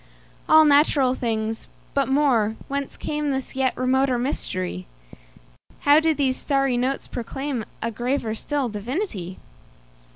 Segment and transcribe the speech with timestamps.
[0.49, 1.67] All natural things!
[1.93, 4.87] But more—Whence cameThis yet remoter mystery?
[5.81, 9.37] How do these starry notes proclaimA graver still divinity?